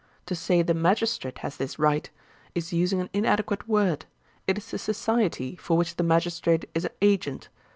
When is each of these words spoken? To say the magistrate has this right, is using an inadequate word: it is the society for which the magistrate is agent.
To 0.25 0.33
say 0.33 0.63
the 0.63 0.73
magistrate 0.73 1.37
has 1.45 1.57
this 1.57 1.77
right, 1.77 2.09
is 2.55 2.73
using 2.73 3.01
an 3.01 3.11
inadequate 3.13 3.67
word: 3.67 4.07
it 4.47 4.57
is 4.57 4.71
the 4.71 4.79
society 4.79 5.55
for 5.57 5.77
which 5.77 5.95
the 5.97 6.03
magistrate 6.03 6.67
is 6.73 6.89
agent. 7.03 7.49